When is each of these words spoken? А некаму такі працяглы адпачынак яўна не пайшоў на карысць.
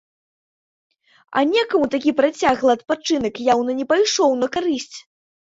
А 1.37 1.43
некаму 1.51 1.85
такі 1.95 2.11
працяглы 2.21 2.71
адпачынак 2.77 3.35
яўна 3.53 3.71
не 3.83 3.89
пайшоў 3.93 4.31
на 4.41 4.47
карысць. 4.57 4.97